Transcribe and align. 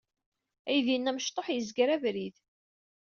Aydi-nni 0.69 1.09
amecṭuḥ 1.09 1.47
yezger 1.49 1.89
abrid. 1.95 2.35